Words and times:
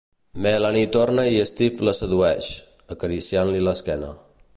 Melanie 0.43 0.87
torna 0.95 1.25
i 1.33 1.41
Steve 1.49 1.87
la 1.89 1.93
sedueix, 1.99 2.49
acariciant-li 2.97 3.61
l"esquena. 3.65 4.11